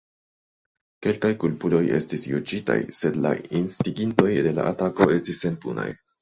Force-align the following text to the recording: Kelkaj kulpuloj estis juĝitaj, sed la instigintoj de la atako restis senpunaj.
Kelkaj 1.05 1.29
kulpuloj 1.43 1.81
estis 1.97 2.25
juĝitaj, 2.29 2.77
sed 3.01 3.19
la 3.27 3.35
instigintoj 3.61 4.29
de 4.49 4.55
la 4.61 4.67
atako 4.73 5.09
restis 5.13 5.45
senpunaj. 5.47 5.89